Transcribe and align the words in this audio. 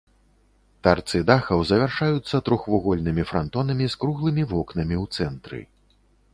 Тарцы 0.87 1.19
дахаў 1.31 1.59
завяршаюцца 1.73 2.41
трохвугольнымі 2.49 3.27
франтонамі 3.35 3.85
з 3.95 4.03
круглымі 4.05 4.43
вокнамі 4.55 4.95
ў 5.05 5.15
цэнтры. 5.17 5.59